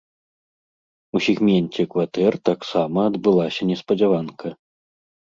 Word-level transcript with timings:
У 1.19 1.19
сегменце 1.25 1.81
кватэр 1.91 2.33
таксама 2.49 2.99
адбылася 3.11 3.61
неспадзяванка. 3.73 4.47